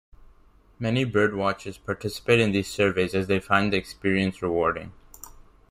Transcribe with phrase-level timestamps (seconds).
[0.79, 4.93] Many bird watchers participate in these surveys as they find the experience rewarding.